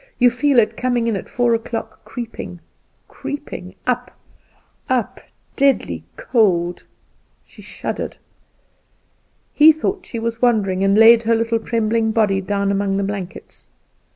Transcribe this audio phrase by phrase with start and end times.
[0.17, 2.59] You feel it coming in at four o'clock, creeping,
[3.07, 4.19] creeping, up,
[4.89, 5.19] up;
[5.55, 6.85] deadly cold!"
[7.45, 8.17] She shuddered.
[9.53, 13.67] He thought she was wandering, and laid her little trembling body down among the blankets.